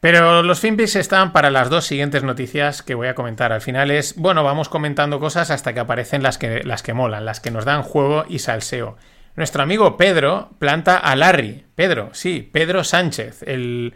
Pero 0.00 0.42
los 0.42 0.60
FinPix 0.60 0.96
están 0.96 1.32
para 1.32 1.50
las 1.50 1.70
dos 1.70 1.86
siguientes 1.86 2.22
noticias 2.22 2.82
que 2.82 2.94
voy 2.94 3.08
a 3.08 3.14
comentar. 3.14 3.52
Al 3.52 3.62
final 3.62 3.90
es, 3.90 4.16
bueno, 4.16 4.44
vamos 4.44 4.68
comentando 4.68 5.18
cosas 5.18 5.50
hasta 5.50 5.72
que 5.72 5.80
aparecen 5.80 6.22
las 6.22 6.36
que, 6.36 6.62
las 6.62 6.82
que 6.82 6.92
molan, 6.92 7.24
las 7.24 7.40
que 7.40 7.50
nos 7.50 7.64
dan 7.64 7.82
juego 7.82 8.26
y 8.28 8.40
salseo. 8.40 8.98
Nuestro 9.34 9.62
amigo 9.62 9.96
Pedro 9.96 10.50
planta 10.58 10.98
a 10.98 11.16
Larry. 11.16 11.64
Pedro, 11.74 12.10
sí, 12.12 12.46
Pedro 12.52 12.84
Sánchez, 12.84 13.44
el. 13.44 13.94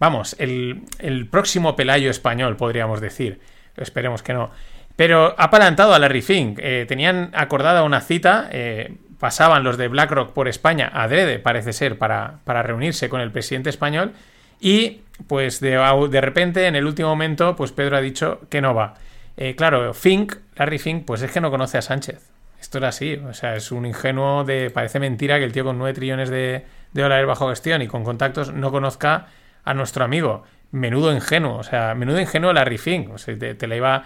Vamos, 0.00 0.34
el, 0.40 0.82
el 0.98 1.28
próximo 1.28 1.76
Pelayo 1.76 2.10
español, 2.10 2.56
podríamos 2.56 3.00
decir. 3.00 3.40
Esperemos 3.76 4.24
que 4.24 4.34
no. 4.34 4.50
Pero 4.96 5.36
ha 5.38 5.50
plantado 5.50 5.94
a 5.94 5.98
Larry 6.00 6.22
Fink. 6.22 6.58
Eh, 6.60 6.84
tenían 6.88 7.30
acordada 7.32 7.84
una 7.84 8.00
cita. 8.00 8.48
eh, 8.50 8.96
pasaban 9.24 9.64
los 9.64 9.78
de 9.78 9.88
BlackRock 9.88 10.34
por 10.34 10.48
España, 10.48 10.90
adrede, 10.92 11.38
parece 11.38 11.72
ser, 11.72 11.96
para, 11.96 12.40
para 12.44 12.62
reunirse 12.62 13.08
con 13.08 13.22
el 13.22 13.32
presidente 13.32 13.70
español. 13.70 14.12
Y 14.60 15.00
pues 15.28 15.60
de, 15.60 15.78
de 16.10 16.20
repente, 16.20 16.66
en 16.66 16.76
el 16.76 16.84
último 16.84 17.08
momento, 17.08 17.56
pues 17.56 17.72
Pedro 17.72 17.96
ha 17.96 18.02
dicho 18.02 18.42
que 18.50 18.60
no 18.60 18.74
va. 18.74 18.96
Eh, 19.38 19.56
claro, 19.56 19.94
Fink, 19.94 20.34
Larry 20.56 20.78
Fink, 20.78 21.06
pues 21.06 21.22
es 21.22 21.30
que 21.30 21.40
no 21.40 21.50
conoce 21.50 21.78
a 21.78 21.80
Sánchez. 21.80 22.20
Esto 22.60 22.76
era 22.76 22.88
así, 22.88 23.14
o 23.14 23.32
sea, 23.32 23.56
es 23.56 23.72
un 23.72 23.86
ingenuo 23.86 24.44
de. 24.44 24.68
Parece 24.68 25.00
mentira 25.00 25.38
que 25.38 25.46
el 25.46 25.52
tío 25.52 25.64
con 25.64 25.78
9 25.78 25.94
trillones 25.94 26.28
de, 26.28 26.66
de 26.92 27.02
dólares 27.02 27.26
bajo 27.26 27.48
gestión 27.48 27.80
y 27.80 27.88
con 27.88 28.04
contactos 28.04 28.52
no 28.52 28.70
conozca 28.70 29.28
a 29.64 29.72
nuestro 29.72 30.04
amigo. 30.04 30.42
Menudo 30.70 31.14
ingenuo, 31.14 31.56
o 31.56 31.62
sea, 31.62 31.94
menudo 31.94 32.20
ingenuo 32.20 32.52
Larry 32.52 32.76
Fink. 32.76 33.14
O 33.14 33.16
sea, 33.16 33.38
te, 33.38 33.54
te 33.54 33.66
la 33.68 33.76
iba. 33.76 34.04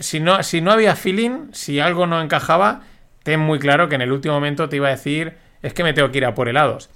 si, 0.00 0.18
no, 0.18 0.42
si 0.42 0.60
no 0.60 0.72
había 0.72 0.96
feeling, 0.96 1.52
si 1.52 1.78
algo 1.78 2.08
no 2.08 2.20
encajaba, 2.20 2.80
ten 3.28 3.40
muy 3.40 3.58
claro 3.58 3.90
que 3.90 3.94
en 3.94 4.00
el 4.00 4.10
último 4.10 4.32
momento 4.32 4.70
te 4.70 4.76
iba 4.76 4.88
a 4.88 4.92
decir: 4.92 5.34
es 5.60 5.74
que 5.74 5.84
me 5.84 5.92
tengo 5.92 6.10
que 6.10 6.16
ir 6.16 6.24
a 6.24 6.34
por 6.34 6.48
helados. 6.48 6.88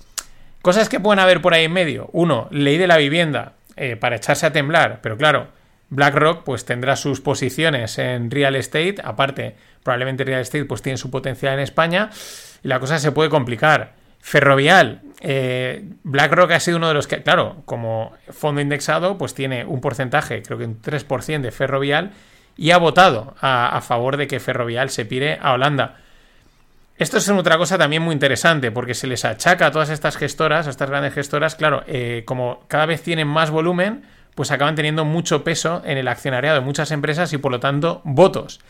Cosas 0.62 0.88
que 0.88 0.98
pueden 0.98 1.18
haber 1.18 1.42
por 1.42 1.52
ahí 1.52 1.64
en 1.64 1.72
medio. 1.74 2.08
Uno, 2.14 2.48
ley 2.50 2.78
de 2.78 2.86
la 2.86 2.96
vivienda 2.96 3.52
eh, 3.76 3.96
para 3.96 4.16
echarse 4.16 4.46
a 4.46 4.50
temblar. 4.50 5.00
Pero 5.02 5.18
claro, 5.18 5.48
BlackRock 5.90 6.42
pues 6.42 6.64
tendrá 6.64 6.96
sus 6.96 7.20
posiciones 7.20 7.98
en 7.98 8.30
real 8.30 8.56
estate. 8.56 8.94
Aparte, 9.04 9.56
probablemente 9.82 10.24
real 10.24 10.40
estate 10.40 10.64
pues 10.64 10.80
tiene 10.80 10.96
su 10.96 11.10
potencial 11.10 11.52
en 11.52 11.60
España. 11.60 12.08
Y 12.64 12.68
la 12.68 12.80
cosa 12.80 12.98
se 12.98 13.12
puede 13.12 13.28
complicar. 13.28 13.92
Ferrovial. 14.18 15.02
eh, 15.20 15.84
BlackRock 16.02 16.52
ha 16.52 16.60
sido 16.60 16.78
uno 16.78 16.88
de 16.88 16.94
los 16.94 17.06
que, 17.06 17.22
claro, 17.22 17.60
como 17.66 18.12
fondo 18.30 18.62
indexado, 18.62 19.18
pues 19.18 19.34
tiene 19.34 19.66
un 19.66 19.82
porcentaje, 19.82 20.42
creo 20.42 20.56
que 20.56 20.64
un 20.64 20.80
3% 20.80 21.42
de 21.42 21.50
Ferrovial. 21.50 22.12
Y 22.56 22.70
ha 22.70 22.78
votado 22.78 23.34
a, 23.42 23.76
a 23.76 23.82
favor 23.82 24.16
de 24.16 24.28
que 24.28 24.40
Ferrovial 24.40 24.88
se 24.88 25.04
pire 25.04 25.38
a 25.42 25.52
Holanda. 25.52 25.98
Esto 26.96 27.18
es 27.18 27.28
otra 27.28 27.58
cosa 27.58 27.78
también 27.78 28.02
muy 28.02 28.12
interesante, 28.12 28.70
porque 28.70 28.94
se 28.94 29.06
les 29.06 29.24
achaca 29.24 29.66
a 29.66 29.70
todas 29.70 29.90
estas 29.90 30.16
gestoras, 30.16 30.66
a 30.66 30.70
estas 30.70 30.90
grandes 30.90 31.14
gestoras, 31.14 31.54
claro, 31.54 31.82
eh, 31.86 32.22
como 32.26 32.64
cada 32.68 32.86
vez 32.86 33.02
tienen 33.02 33.28
más 33.28 33.50
volumen, 33.50 34.04
pues 34.34 34.50
acaban 34.50 34.74
teniendo 34.74 35.04
mucho 35.04 35.44
peso 35.44 35.82
en 35.84 35.98
el 35.98 36.08
accionariado 36.08 36.60
de 36.60 36.64
muchas 36.64 36.90
empresas 36.90 37.32
y 37.32 37.38
por 37.38 37.52
lo 37.52 37.60
tanto 37.60 38.02
votos. 38.04 38.60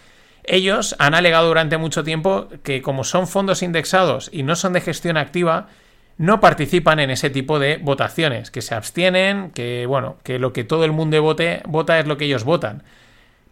Ellos 0.45 0.97
han 0.99 1.14
alegado 1.14 1.49
durante 1.49 1.79
mucho 1.79 2.02
tiempo 2.02 2.49
que 2.62 2.83
como 2.83 3.05
son 3.05 3.29
fondos 3.29 3.62
indexados 3.62 4.29
y 4.33 4.43
no 4.43 4.57
son 4.57 4.73
de 4.73 4.81
gestión 4.81 5.17
activa, 5.17 5.69
no 6.19 6.41
participan 6.41 6.99
en 7.00 7.11
ese 7.11 7.31
tipo 7.31 7.59
de 7.59 7.79
votaciones, 7.79 8.50
que 8.50 8.62
se 8.62 8.75
abstienen, 8.75 9.50
que 9.50 9.87
bueno, 9.87 10.17
que 10.25 10.38
lo 10.38 10.52
que 10.52 10.64
todo 10.64 10.85
el 10.85 10.93
mundo 10.93 11.21
vote, 11.23 11.62
vota 11.67 11.99
es 11.99 12.07
lo 12.07 12.17
que 12.17 12.25
ellos 12.25 12.45
votan. 12.45 12.83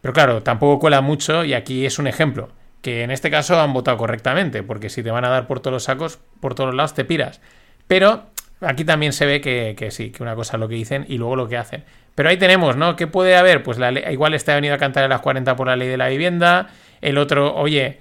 Pero 0.01 0.15
claro, 0.15 0.43
tampoco 0.43 0.81
cuela 0.81 1.01
mucho 1.01 1.45
y 1.45 1.55
aquí 1.55 1.87
es 1.87 1.99
un 1.99 2.07
ejemplo. 2.07 2.51
Que 2.83 3.03
en 3.03 3.11
este 3.11 3.31
caso 3.31 3.61
han 3.61 3.73
votado 3.73 3.97
correctamente, 3.97 4.63
porque 4.63 4.89
si 4.89 5.03
te 5.03 5.11
van 5.11 5.25
a 5.25 5.29
dar 5.29 5.47
por 5.47 5.61
todos 5.61 5.73
los 5.73 5.85
sacos, 5.85 6.19
por 6.41 6.55
todos 6.55 6.69
los 6.69 6.77
lados 6.77 6.95
te 6.95 7.05
piras. 7.05 7.41
Pero 7.87 8.27
aquí 8.61 8.85
también 8.85 9.13
se 9.13 9.27
ve 9.27 9.41
que, 9.41 9.75
que 9.77 9.91
sí, 9.91 10.11
que 10.11 10.23
una 10.23 10.35
cosa 10.35 10.57
es 10.57 10.61
lo 10.61 10.69
que 10.69 10.77
dicen 10.77 11.05
y 11.09 11.19
luego 11.19 11.37
lo 11.37 11.49
que 11.49 11.57
hacen. 11.57 11.85
Pero 12.15 12.29
ahí 12.29 12.37
tenemos, 12.37 12.77
¿no? 12.77 12.97
¿Qué 12.97 13.07
puede 13.07 13.37
haber? 13.37 13.63
Pues 13.63 13.79
la 13.79 13.93
igual 14.11 14.35
este 14.35 14.53
ha 14.53 14.55
venido 14.55 14.75
a 14.75 14.79
cantar 14.79 15.05
a 15.05 15.09
las 15.09 15.21
40 15.21 15.57
por 15.57 15.67
la 15.67 15.77
ley 15.77 15.89
de 15.89 15.97
la 15.97 16.09
vivienda. 16.09 16.69
El 17.01 17.19
otro, 17.19 17.55
oye, 17.55 17.99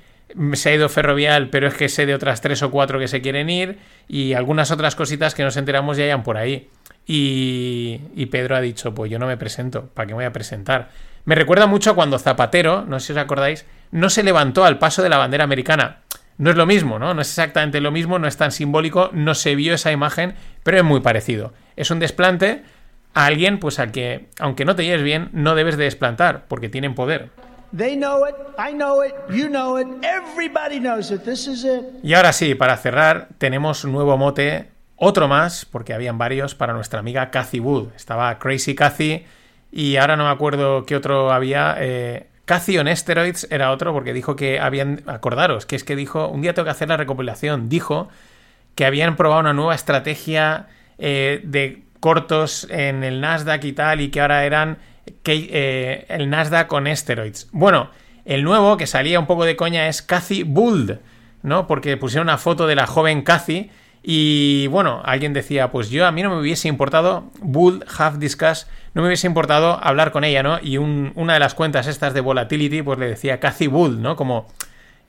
se 0.54 0.70
ha 0.70 0.76
ido 0.76 0.90
ferrovial, 0.90 1.50
pero 1.50 1.68
es 1.68 1.74
que 1.74 1.90
sé 1.90 2.06
de 2.06 2.14
otras 2.14 2.42
tres 2.42 2.62
o 2.62 2.72
cuatro 2.72 3.00
que 3.00 3.08
se 3.08 3.22
quieren 3.22 3.50
ir. 3.50 3.78
Y 4.08 4.34
algunas 4.34 4.72
otras 4.72 4.96
cositas 4.96 5.36
que 5.36 5.44
nos 5.44 5.58
enteramos 5.58 5.98
ya 5.98 6.04
hayan 6.04 6.24
por 6.24 6.38
ahí. 6.38 6.70
Y, 7.06 8.02
y 8.16 8.26
Pedro 8.28 8.56
ha 8.56 8.62
dicho, 8.62 8.94
pues 8.94 9.10
yo 9.10 9.20
no 9.20 9.26
me 9.26 9.38
presento, 9.38 9.88
¿para 9.94 10.08
qué 10.08 10.14
me 10.14 10.18
voy 10.18 10.26
a 10.26 10.34
presentar? 10.34 10.90
Me 11.26 11.36
recuerda 11.36 11.68
mucho 11.68 11.92
a 11.92 11.96
cuando 11.96 12.20
Zapatero, 12.20 12.86
no 12.86 13.00
sé 13.00 13.08
si 13.08 13.12
os 13.14 13.18
acordáis, 13.20 13.66
no 13.92 14.10
se 14.10 14.24
levantó 14.24 14.66
al 14.66 14.80
paso 14.80 15.04
de 15.04 15.10
la 15.10 15.18
bandera 15.18 15.44
americana. 15.44 16.00
No 16.38 16.50
es 16.50 16.56
lo 16.56 16.66
mismo, 16.66 17.00
¿no? 17.00 17.14
No 17.14 17.22
es 17.22 17.30
exactamente 17.30 17.82
lo 17.82 17.92
mismo, 17.92 18.18
no 18.18 18.28
es 18.28 18.38
tan 18.38 18.52
simbólico, 18.52 19.10
no 19.12 19.36
se 19.36 19.56
vio 19.56 19.74
esa 19.74 19.92
imagen, 19.92 20.36
pero 20.64 20.78
es 20.78 20.84
muy 20.84 21.02
parecido. 21.02 21.54
Es 21.76 21.92
un 21.92 22.00
desplante 22.00 22.64
a 23.14 23.26
alguien, 23.26 23.60
pues 23.60 23.78
al 23.80 23.92
que, 23.92 24.30
aunque 24.40 24.64
no 24.64 24.76
te 24.76 24.86
lleves 24.86 25.04
bien, 25.04 25.30
no 25.34 25.56
debes 25.56 25.76
de 25.76 25.84
desplantar, 25.84 26.46
porque 26.48 26.70
tienen 26.70 26.96
poder. 26.96 27.30
Y 32.02 32.14
ahora 32.14 32.34
sí, 32.34 32.56
para 32.56 32.78
cerrar, 32.78 33.28
tenemos 33.38 33.84
un 33.84 33.92
nuevo 33.92 34.18
mote, 34.18 34.70
otro 34.96 35.28
más, 35.28 35.66
porque 35.66 35.94
habían 35.94 36.18
varios, 36.18 36.56
para 36.56 36.74
nuestra 36.74 37.00
amiga 37.00 37.30
Cathy 37.32 37.60
Wood. 37.60 37.90
Estaba 37.96 38.40
Crazy 38.40 38.76
Cathy 38.76 39.26
y 39.72 39.98
ahora 39.98 40.16
no 40.16 40.26
me 40.26 40.32
acuerdo 40.32 40.86
qué 40.86 40.96
otro 40.96 41.32
había. 41.32 41.76
Eh, 41.80 42.28
on 42.80 42.96
Steroids 42.96 43.48
era 43.52 43.72
otro, 43.72 43.94
porque 43.94 44.14
dijo 44.14 44.36
que 44.36 44.60
habían. 44.60 45.04
Acordaros, 45.06 45.66
que 45.66 45.76
es 45.76 45.84
que 45.84 45.96
dijo. 45.96 46.28
Un 46.28 46.42
día 46.42 46.54
tengo 46.54 46.66
que 46.66 46.72
hacer 46.72 46.90
la 46.90 46.98
recopilación. 46.98 47.70
Dijo 47.70 48.10
que 48.76 48.86
habían 48.86 49.16
probado 49.16 49.42
una 49.42 49.54
nueva 49.54 49.76
estrategia 49.76 50.68
eh, 50.98 51.42
de 51.44 51.84
cortos 52.00 52.68
en 52.70 53.04
el 53.04 53.22
Nasdaq 53.22 53.64
y 53.66 53.74
tal, 53.74 54.02
y 54.02 54.10
que 54.10 54.22
ahora 54.22 54.46
eran 54.46 54.78
eh, 55.26 56.06
el 56.10 56.30
Nasdaq 56.30 56.68
con 56.68 56.94
steroids. 56.96 57.50
Bueno, 57.52 57.92
el 58.26 58.44
nuevo 58.44 58.78
que 58.78 58.88
salía 58.88 59.20
un 59.20 59.28
poco 59.28 59.46
de 59.46 59.56
coña 59.56 59.88
es 59.88 60.02
Cathy 60.02 60.44
Buld, 60.44 61.00
¿no? 61.44 61.68
Porque 61.68 61.98
pusieron 61.98 62.28
una 62.28 62.38
foto 62.38 62.68
de 62.68 62.76
la 62.76 62.88
joven 62.88 63.22
Cathy 63.22 63.70
Y 64.02 64.68
bueno, 64.68 65.02
alguien 65.04 65.34
decía, 65.34 65.72
pues 65.72 65.90
yo 65.90 66.06
a 66.06 66.12
mí 66.12 66.24
no 66.24 66.30
me 66.30 66.40
hubiese 66.40 66.68
importado, 66.68 67.30
Bull 67.42 67.84
Have 67.98 68.18
Discuss, 68.18 68.68
no 68.94 69.02
me 69.02 69.08
hubiese 69.10 69.28
importado 69.28 69.78
hablar 69.84 70.12
con 70.12 70.24
ella, 70.24 70.42
¿no? 70.42 70.60
Y 70.62 70.78
un- 70.78 71.12
una 71.16 71.34
de 71.34 71.40
las 71.40 71.54
cuentas 71.54 71.86
estas 71.88 72.14
de 72.14 72.22
Volatility, 72.22 72.82
pues 72.82 72.98
le 72.98 73.08
decía 73.08 73.40
Cathy 73.40 73.68
Bull, 73.68 74.02
¿no? 74.02 74.16
Como 74.16 74.48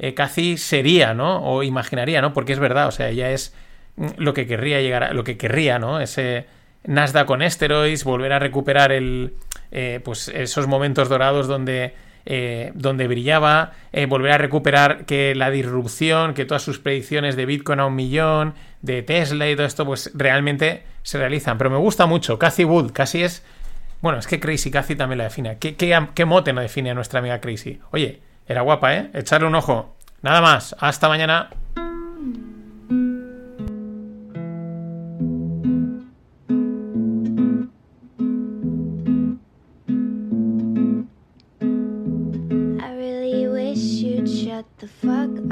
eh, 0.02 0.14
Cathy 0.14 0.56
sería, 0.56 1.12
¿no? 1.14 1.42
O 1.44 1.62
imaginaría, 1.62 2.20
¿no? 2.22 2.32
Porque 2.32 2.52
es 2.54 2.58
verdad, 2.58 2.88
o 2.88 2.90
sea, 2.90 3.10
ella 3.10 3.30
es 3.32 3.54
mm, 3.96 4.06
lo 4.16 4.32
que 4.34 4.46
querría 4.46 4.80
llegar 4.80 5.04
a, 5.04 5.12
lo 5.12 5.24
que 5.24 5.36
querría, 5.36 5.78
¿no? 5.78 6.00
Ese 6.00 6.46
Nasdaq 6.84 7.26
con 7.26 7.42
esteroids, 7.42 8.04
volver 8.04 8.32
a 8.32 8.38
recuperar 8.38 8.92
el, 8.92 9.34
eh, 9.72 10.00
pues 10.02 10.28
esos 10.28 10.66
momentos 10.66 11.08
dorados 11.10 11.46
donde, 11.48 11.94
eh, 12.26 12.72
donde 12.74 13.08
brillaba, 13.08 13.72
eh, 13.92 14.06
volver 14.06 14.32
a 14.32 14.38
recuperar 14.38 15.04
que 15.04 15.34
la 15.34 15.50
disrupción, 15.50 16.34
que 16.34 16.44
todas 16.44 16.62
sus 16.62 16.78
predicciones 16.78 17.36
de 17.36 17.46
Bitcoin 17.46 17.80
a 17.80 17.86
un 17.86 17.94
millón, 17.94 18.54
de 18.82 19.02
Tesla 19.02 19.48
y 19.48 19.56
todo 19.56 19.66
esto, 19.66 19.84
pues 19.84 20.10
realmente 20.14 20.84
se 21.02 21.18
realizan. 21.18 21.58
Pero 21.58 21.70
me 21.70 21.76
gusta 21.76 22.06
mucho, 22.06 22.38
Cathy 22.38 22.64
Wood, 22.64 22.92
casi 22.92 23.22
es... 23.22 23.44
Bueno, 24.00 24.18
es 24.18 24.26
que 24.26 24.40
Crazy 24.40 24.70
Cathy 24.70 24.96
también 24.96 25.18
la 25.18 25.24
define. 25.24 25.58
¿Qué, 25.58 25.76
qué, 25.76 26.08
qué 26.14 26.24
mote 26.24 26.54
no 26.54 26.62
define 26.62 26.90
a 26.90 26.94
nuestra 26.94 27.20
amiga 27.20 27.40
Crazy? 27.40 27.80
Oye, 27.90 28.20
era 28.46 28.62
guapa, 28.62 28.96
¿eh? 28.96 29.10
Echarle 29.12 29.46
un 29.46 29.54
ojo. 29.54 29.94
Nada 30.22 30.40
más. 30.40 30.74
Hasta 30.80 31.08
mañana. 31.08 31.50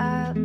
Up. 0.09 0.37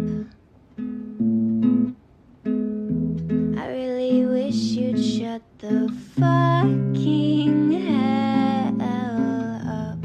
I 3.58 3.68
really 3.70 4.26
wish 4.26 4.56
you'd 4.78 5.04
shut 5.04 5.42
the 5.60 5.90
fucking 6.16 7.72
hell 7.88 8.82
up. 8.82 10.00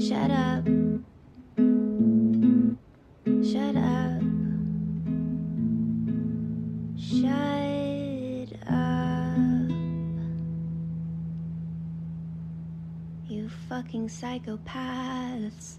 Shut 0.00 0.30
up. 0.30 0.64
Shut 3.50 3.76
up. 3.76 4.22
Shut 6.98 8.50
up. 8.68 9.70
You 13.28 13.48
fucking 13.68 14.08
psychopaths. 14.08 15.78